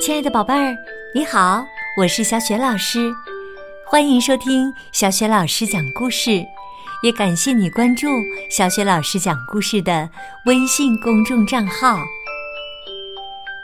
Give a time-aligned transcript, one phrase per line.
[0.00, 0.76] 亲爱的宝贝儿，
[1.14, 3.12] 你好，我是小雪老师，
[3.86, 6.44] 欢迎收听小雪老师讲故事，
[7.02, 8.06] 也感谢你关注
[8.50, 10.08] 小雪老师讲故事的
[10.46, 11.98] 微信公众账号。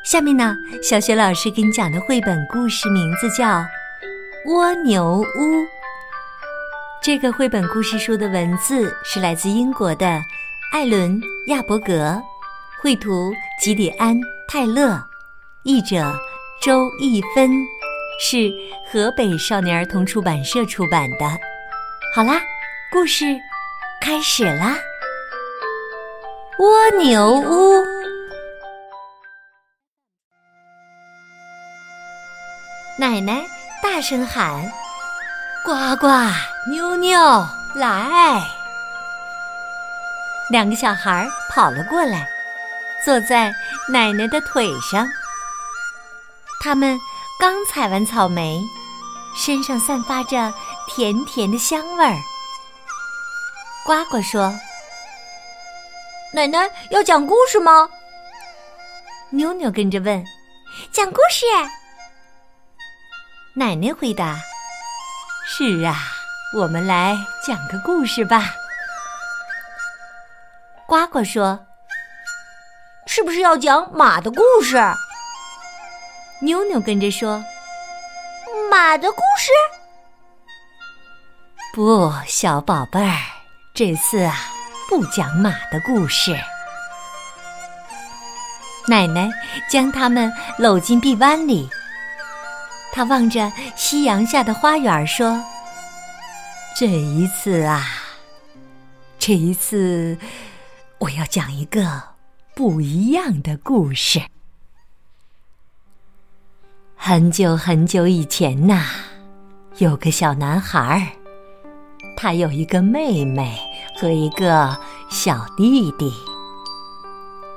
[0.05, 3.47] 下面呢，小雪老师给你讲的绘本故事名字叫
[4.47, 5.43] 《蜗牛屋》。
[7.03, 10.23] 这个绘本故事书的文字是来自英国的
[10.73, 12.21] 艾伦·亚伯格，
[12.83, 14.17] 绘图吉里安·
[14.49, 15.03] 泰勒，
[15.65, 16.15] 译者
[16.61, 17.51] 周逸芬，
[18.21, 18.53] 是
[18.93, 21.27] 河北少年儿童出版社出版的。
[22.15, 22.39] 好啦，
[22.93, 23.25] 故事
[23.99, 24.77] 开始啦！
[26.59, 27.83] 蜗牛屋，
[32.99, 33.43] 奶奶
[33.83, 34.71] 大声喊
[35.65, 36.07] ：“呱呱！”
[36.71, 37.19] 妞妞，
[37.75, 38.43] 来！
[40.51, 42.29] 两个小孩跑了过来，
[43.03, 43.51] 坐在
[43.89, 45.09] 奶奶的腿上。
[46.65, 46.99] 他们
[47.39, 48.59] 刚采完草莓，
[49.37, 50.51] 身上散发着
[50.89, 52.17] 甜甜的香味儿。
[53.85, 54.51] 呱呱说
[56.33, 57.87] ：“奶奶要讲故事吗？”
[59.29, 60.25] 妞妞跟着问
[60.91, 61.45] ：“讲故事？”
[63.57, 64.39] 奶奶回答
[65.47, 65.95] ：“是啊。”
[66.57, 67.15] 我们来
[67.47, 68.43] 讲个故事吧。
[70.87, 71.67] 呱呱说
[73.07, 74.79] ：“是不是要讲马的故事？”
[76.45, 77.43] 妞妞跟着说
[78.71, 79.51] ：“马的故事？”
[81.73, 83.17] 不，小宝贝儿，
[83.73, 84.37] 这次啊，
[84.87, 86.37] 不讲马的故事。
[88.87, 89.31] 奶奶
[89.71, 91.67] 将他们搂进臂弯里，
[92.93, 95.43] 她望着夕阳下的花园说。
[96.77, 97.87] 这一次啊，
[99.19, 100.19] 这一次，
[100.99, 102.03] 我要讲一个
[102.55, 104.21] 不一样的故事。
[107.07, 108.83] 很久很久以前呐，
[109.77, 111.05] 有个小男孩儿，
[112.17, 113.59] 他有一个妹妹
[113.95, 114.75] 和一个
[115.11, 116.11] 小弟弟。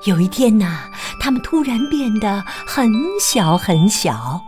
[0.04, 0.90] 有一天呐，
[1.22, 2.92] 他们突然变得很
[3.22, 4.42] 小很小。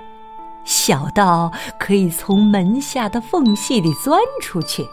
[0.66, 1.50] 小到
[1.80, 4.84] 可以从门下的缝隙里钻出去，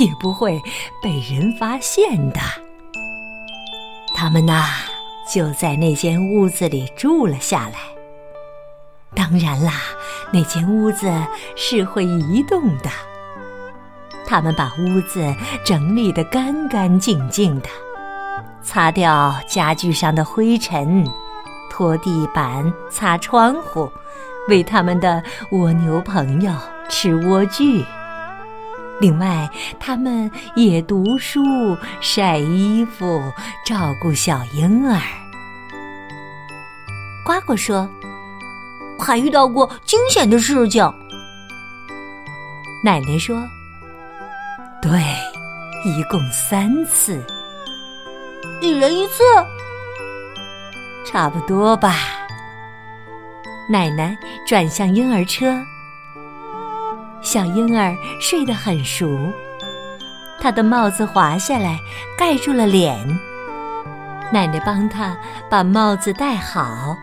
[0.00, 0.60] 也不会
[1.00, 2.40] 被人发现的。
[4.12, 4.64] 他们呐，
[5.32, 7.95] 就在那间屋子里住了下来。
[9.28, 9.72] 当然啦，
[10.30, 11.10] 那间屋子
[11.56, 12.88] 是会移动的。
[14.24, 17.68] 他们把屋子整理得干干净净的，
[18.62, 21.04] 擦掉家具上的灰尘，
[21.70, 23.90] 拖地板，擦窗户。
[24.48, 25.20] 为他们的
[25.50, 26.52] 蜗牛朋友
[26.88, 27.84] 吃莴苣，
[29.00, 29.50] 另外，
[29.80, 33.20] 他们也读书、晒衣服、
[33.64, 35.00] 照顾小婴儿。
[37.24, 37.90] 呱呱说
[38.98, 40.92] ：“还遇到过惊险的事情。”
[42.84, 43.36] 奶奶说
[44.80, 44.90] ：“对，
[45.84, 47.24] 一共三次，
[48.60, 49.22] 一人一次，
[51.04, 51.96] 差不多吧。”
[53.68, 55.60] 奶奶转向婴儿车，
[57.20, 59.18] 小婴儿睡得很熟，
[60.40, 61.80] 他的帽子滑下来
[62.16, 62.96] 盖住了脸。
[64.32, 65.16] 奶奶帮他
[65.50, 66.96] 把帽子戴好。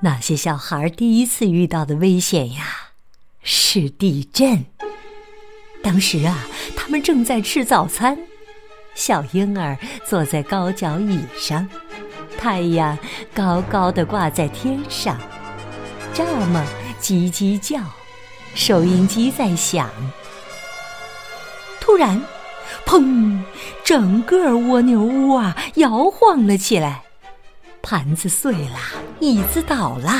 [0.00, 2.90] 那些小孩第一次遇到的危险呀，
[3.42, 4.66] 是地震。
[5.82, 6.46] 当时啊，
[6.76, 8.18] 他们正在吃早餐，
[8.94, 11.68] 小婴儿坐在高脚椅上。
[12.38, 12.98] 太阳
[13.32, 15.18] 高高的挂在天上，
[16.14, 16.62] 蚱蜢
[17.00, 17.80] 叽叽叫，
[18.54, 19.88] 收音机在响。
[21.80, 22.22] 突然，
[22.84, 23.42] 砰！
[23.82, 27.04] 整个蜗牛屋啊摇晃了起来，
[27.80, 28.78] 盘子碎了，
[29.20, 30.10] 椅子倒了，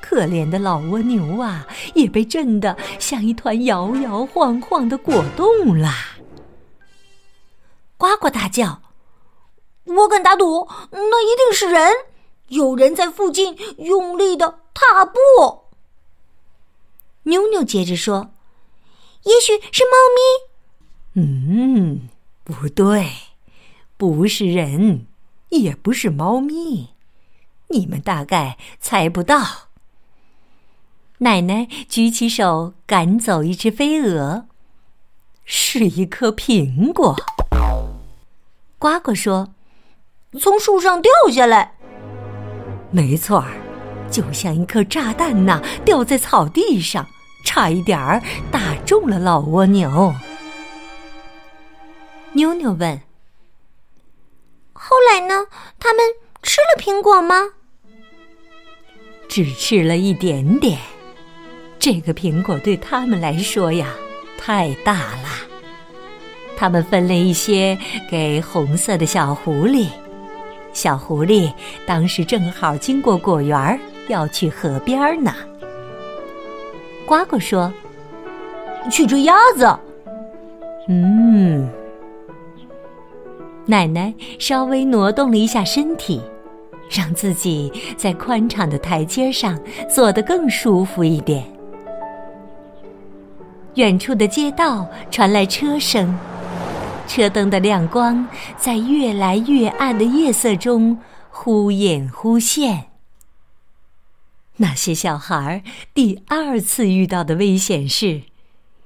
[0.00, 6.16] 可怜的老蜗牛啊也被震得像一团摇摇晃晃的果冻啦。
[7.96, 8.82] 呱呱大叫。
[9.84, 11.90] 我敢打赌，那一定是人，
[12.48, 15.18] 有人在附近用力的踏步。
[17.22, 18.30] 妞妞接着说
[19.24, 21.16] ：“也许是猫咪。
[21.20, 22.08] ”“嗯，
[22.44, 23.10] 不对，
[23.96, 25.06] 不是人，
[25.48, 26.90] 也不是猫咪，
[27.68, 29.68] 你们大概猜不到。”
[31.20, 34.44] 奶奶举起手赶走一只飞蛾，
[35.44, 37.16] 是一颗苹果。
[38.78, 39.54] 呱呱说。
[40.38, 41.72] 从树上掉下来，
[42.90, 43.56] 没错儿，
[44.10, 47.08] 就像一颗炸弹呐，掉在草地上，
[47.46, 48.22] 差一点儿
[48.52, 50.14] 打中了老蜗牛。
[52.34, 53.00] 妞妞问
[54.74, 55.46] ：“后来呢？
[55.80, 56.04] 他们
[56.42, 57.52] 吃了苹果吗？”
[59.28, 60.78] 只吃了一点点。
[61.78, 63.94] 这个苹果对他们来说呀，
[64.36, 65.28] 太大了。
[66.56, 67.78] 他们分了一些
[68.10, 69.86] 给红色的小狐狸。
[70.72, 71.52] 小狐狸
[71.86, 73.78] 当时正好经过果园，
[74.08, 75.34] 要去河边呢。
[77.06, 77.72] 呱呱说
[78.90, 79.78] ：“去追鸭子。”
[80.88, 81.68] 嗯。
[83.66, 86.20] 奶奶稍微挪动了一下身体，
[86.90, 89.58] 让自己在宽敞的台阶上
[89.88, 91.44] 坐得更舒服一点。
[93.74, 96.18] 远处的街道传来车声，
[97.06, 98.26] 车灯的亮光
[98.56, 100.98] 在越来越暗的夜色中
[101.30, 102.86] 忽隐忽现。
[104.56, 105.62] 那些小孩
[105.94, 108.22] 第二次遇到的危险是，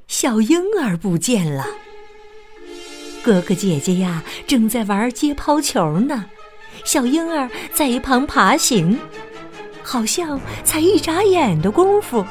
[0.06, 1.64] 小婴儿不见了。
[3.24, 6.26] 哥哥姐姐呀，正在玩接抛球呢，
[6.84, 8.98] 小婴儿在一旁爬行，
[9.82, 12.24] 好像才一眨眼的功夫，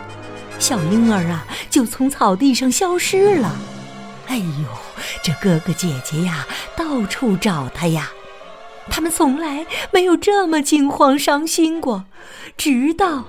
[0.59, 3.55] 小婴儿啊就从草地上消失了。
[4.27, 4.43] 哎呦，
[5.23, 6.45] 这哥哥姐姐呀，
[6.75, 8.09] 到处找他呀，
[8.89, 12.05] 他们从来没有这么惊慌伤心过，
[12.55, 13.25] 直到，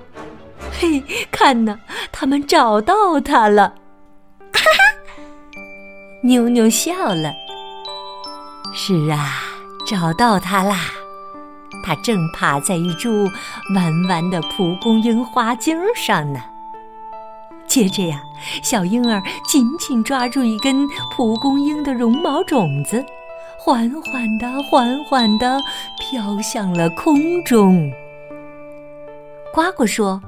[0.79, 1.79] 嘿，看呐，
[2.11, 3.75] 他们找到他了，
[4.53, 5.59] 哈哈，
[6.23, 7.33] 妞妞笑了。
[8.73, 9.43] 是啊，
[9.85, 10.79] 找到他啦！
[11.83, 13.29] 它正趴在一株
[13.75, 16.39] 弯弯的蒲公英花茎上呢。
[17.67, 18.21] 接着呀，
[18.63, 23.03] 小婴儿紧紧抓住一根蒲公英的绒毛种子，
[23.59, 25.59] 缓缓地、缓缓地
[25.99, 27.91] 飘向了空中。
[29.53, 30.21] 呱呱说：“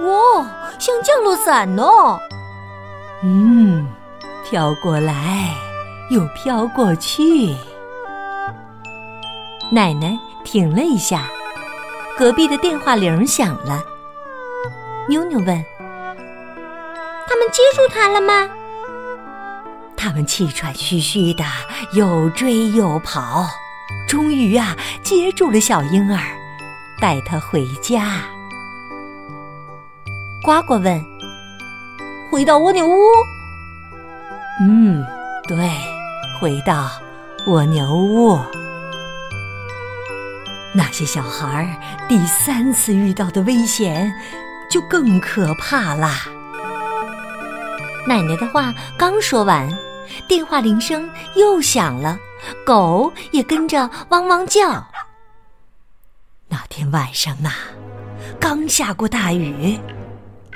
[0.00, 0.44] 哇，
[0.78, 1.84] 像降落伞呢！”
[3.24, 3.86] 嗯，
[4.44, 5.48] 飘过来。
[6.10, 7.54] 又飘过去。
[9.70, 11.28] 奶奶停了一下，
[12.18, 13.84] 隔壁的电话铃响了。
[15.08, 15.46] 妞妞问
[17.26, 18.48] ：“他们接住他了吗？”
[19.96, 21.44] 他们气喘吁吁的，
[21.94, 23.46] 又追又跑，
[24.08, 26.20] 终于啊，接住了小婴儿，
[27.00, 28.22] 带他回家。
[30.44, 31.04] 呱呱问
[32.30, 32.96] ：“回到蜗牛屋？”
[34.60, 35.04] 嗯，
[35.46, 35.56] 对。
[36.40, 36.90] 回到
[37.46, 38.36] 蜗牛屋，
[40.74, 41.78] 那些小孩
[42.08, 44.12] 第三次遇到的危险
[44.70, 46.26] 就更可怕啦。
[48.06, 49.68] 奶奶的话刚说完，
[50.26, 52.18] 电话铃声又响了，
[52.64, 54.86] 狗也跟着汪汪叫。
[56.48, 57.54] 那天晚上啊，
[58.40, 59.78] 刚下过大雨，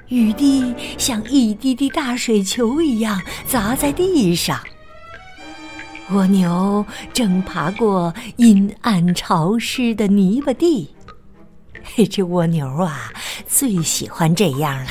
[0.09, 4.59] 雨滴像一滴滴大水球一样砸在地上。
[6.13, 10.89] 蜗牛正爬过阴暗潮湿的泥巴地，
[11.83, 13.13] 嘿，这蜗牛啊，
[13.49, 14.91] 最喜欢这样了。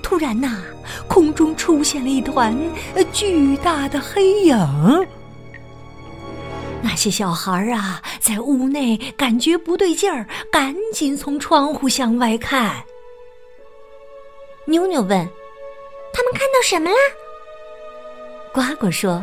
[0.00, 0.62] 突然呐，
[1.08, 2.56] 空中出现了一团
[3.12, 4.56] 巨大的黑影。
[6.82, 12.76] 那些小孩啊，在屋内感觉不对劲儿，赶紧从窗户向外看。
[14.66, 15.28] 妞妞问
[16.14, 16.96] ：“他们看到什么了？”
[18.54, 19.20] 呱呱说。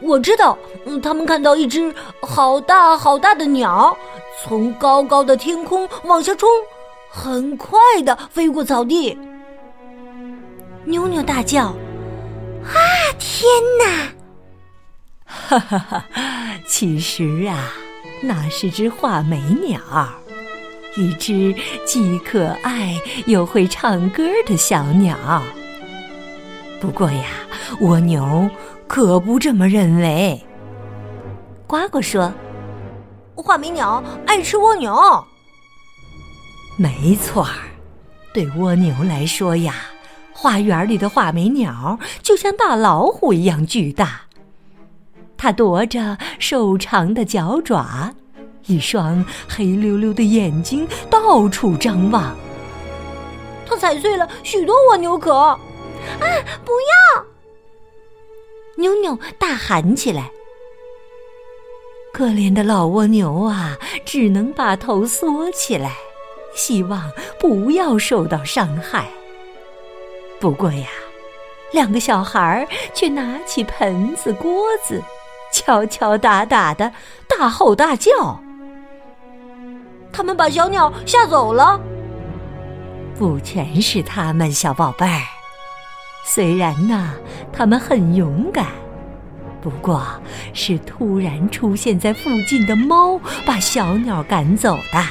[0.00, 3.96] 我知道，嗯，他们看到一只好大好大的鸟，
[4.42, 6.48] 从高高的天空往下冲，
[7.08, 9.18] 很快的飞过草地。
[10.84, 11.74] 妞妞大叫
[12.64, 12.76] ：“啊，
[13.18, 14.12] 天哪！”
[15.26, 16.04] 哈哈哈！
[16.66, 17.72] 其实啊，
[18.20, 19.80] 那是只画眉鸟，
[20.96, 21.54] 一只
[21.86, 25.16] 既可爱又会唱歌的小鸟。
[26.80, 27.24] 不过呀，
[27.80, 28.48] 蜗牛。
[28.86, 30.44] 可不这么认为。
[31.66, 32.32] 呱呱说
[33.34, 34.94] ：“画眉鸟爱吃蜗牛。”
[36.76, 37.54] 没错儿，
[38.32, 39.74] 对蜗牛来说呀，
[40.32, 44.22] 花园里的画眉鸟就像大老虎一样巨大。
[45.36, 48.14] 它踱着瘦长的脚爪，
[48.66, 52.34] 一双黑溜溜的眼睛到处张望。
[53.66, 55.32] 它踩碎了许多蜗牛壳。
[55.34, 55.58] 啊，
[56.64, 56.72] 不
[57.16, 57.24] 要！
[58.76, 60.30] 妞妞大喊起来
[62.12, 65.92] ：“可怜的老蜗牛啊，只能把头缩起来，
[66.54, 69.06] 希望不要受到伤害。”
[70.40, 70.88] 不过呀，
[71.72, 75.02] 两个小孩却拿起盆子、锅子，
[75.52, 76.92] 敲敲打打的
[77.28, 78.40] 大吼大叫。
[80.12, 81.80] 他们把小鸟吓走了。
[83.16, 85.33] 不全是他们，小宝贝儿。
[86.26, 87.14] 虽然呢，
[87.52, 88.66] 他们很勇敢，
[89.60, 90.02] 不过
[90.54, 95.04] 是突然出现在附近的猫把小鸟赶走的。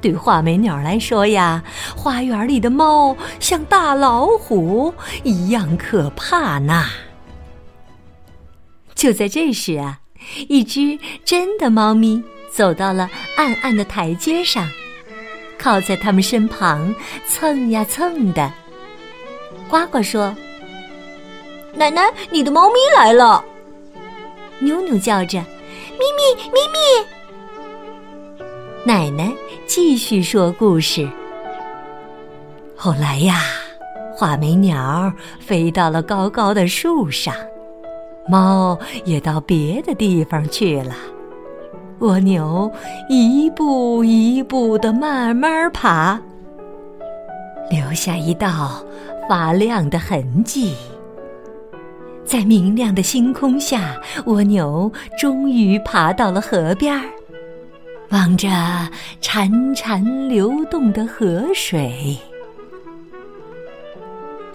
[0.00, 1.62] 对画眉鸟来说呀，
[1.94, 6.86] 花园里的猫像大老虎一样可怕呢。
[8.94, 10.00] 就在这时啊，
[10.48, 14.66] 一只真的猫咪走到了暗暗的台阶上，
[15.58, 16.94] 靠在他们身旁
[17.26, 18.50] 蹭呀蹭的。
[19.70, 20.34] 呱呱说
[21.72, 23.44] ：“奶奶，你的猫咪来了！”
[24.58, 25.38] 妞妞叫着
[25.96, 28.44] ：“咪咪，咪咪！”
[28.84, 29.32] 奶奶
[29.66, 31.08] 继续说故事。
[32.74, 33.42] 后来呀，
[34.12, 37.32] 画眉鸟飞到了高高的树上。
[38.28, 40.94] 猫也到别的地方去了，
[42.00, 42.70] 蜗牛
[43.08, 46.20] 一步一步的慢慢爬，
[47.70, 48.84] 留下一道
[49.28, 50.74] 发亮的痕迹。
[52.24, 53.96] 在明亮的星空下，
[54.26, 57.04] 蜗牛终于爬到了河边儿，
[58.10, 58.48] 望着
[59.20, 62.18] 潺潺流动的河水，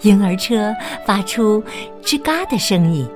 [0.02, 1.62] 婴儿车发出
[2.02, 3.08] 吱嘎的声音。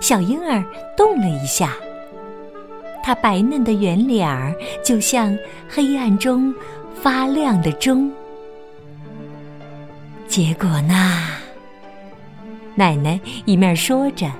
[0.00, 0.64] 小婴儿
[0.96, 1.74] 动了一下，
[3.02, 5.36] 它白嫩的圆脸儿就像
[5.68, 6.54] 黑暗中
[6.94, 8.10] 发亮的钟。
[10.30, 11.26] 结果呢？
[12.76, 14.30] 奶奶一面说着，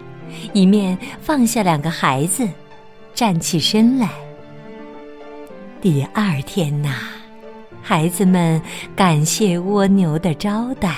[0.53, 2.49] 一面放下两个孩子，
[3.13, 4.09] 站起身来。
[5.81, 6.95] 第二天呐，
[7.83, 8.63] 孩子们
[8.95, 10.95] 感谢蜗牛的招待，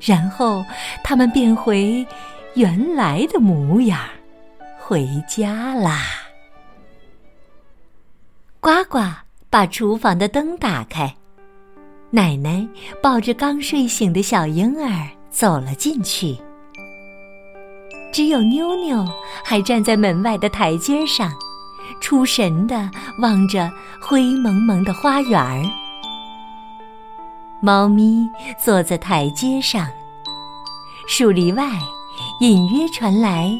[0.00, 0.64] 然后
[1.02, 2.06] 他们变回。
[2.54, 4.00] 原来的模样，
[4.80, 6.02] 回家啦。
[8.58, 8.98] 呱呱
[9.48, 11.14] 把厨房的灯打开，
[12.10, 12.66] 奶奶
[13.02, 16.36] 抱着刚睡醒的小婴儿走了进去。
[18.12, 19.06] 只有妞妞
[19.44, 21.30] 还站在门外的台阶上，
[22.00, 25.70] 出神的望着灰蒙蒙的花园。
[27.62, 28.28] 猫咪
[28.62, 29.86] 坐在台阶上，
[31.08, 31.68] 树篱外。
[32.40, 33.50] 隐约传来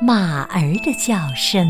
[0.00, 1.66] 马儿的叫声。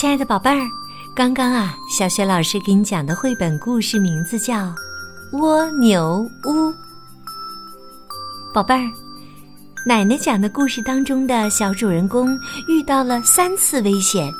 [0.00, 0.66] 亲爱的宝贝儿，
[1.14, 4.54] 刚刚啊，小雪老师给你讲的绘本故事名字叫
[5.32, 6.50] 《蜗牛屋》，
[8.54, 8.90] 宝贝儿。
[9.86, 12.30] 奶奶讲的故事当中的小主人公
[12.66, 14.32] 遇到了三次危险，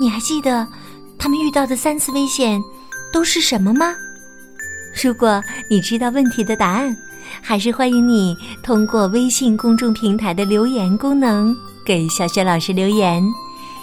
[0.00, 0.66] 你还记得
[1.16, 2.60] 他们遇到的三次危险
[3.12, 3.94] 都是什么吗？
[5.00, 6.96] 如果你知道问题的答案，
[7.40, 13.22] 还是欢迎你通过微信公众平台的留言功能给小雪老师留言。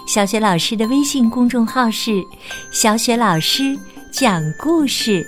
[0.10, 2.26] 小雪老师的微信公众号是
[2.74, 3.78] “小雪老师
[4.10, 5.24] 讲故事”。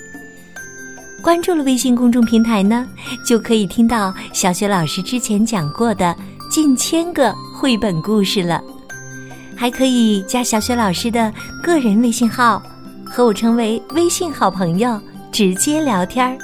[1.21, 2.87] 关注了微信公众平台呢，
[3.23, 6.15] 就可以听到小雪老师之前讲过的
[6.49, 8.59] 近千个绘本故事了，
[9.55, 12.59] 还可以加小雪老师的个人微信号，
[13.05, 14.99] 和我成为微信好朋友，
[15.31, 16.35] 直接聊天儿。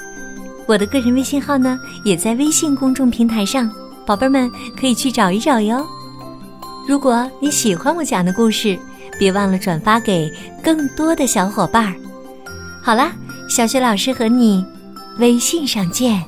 [0.67, 1.75] 我的个人微信号呢，
[2.05, 3.67] 也在微信公众平台上，
[4.05, 4.47] 宝贝们
[4.79, 5.83] 可以去找一找哟。
[6.87, 8.77] 如果你喜欢我讲的故事，
[9.19, 10.31] 别忘了转发给
[10.63, 11.93] 更多的小伙伴儿。
[12.81, 13.11] 好啦。
[13.49, 14.65] 小雪老师和你
[15.19, 16.21] 微信上见。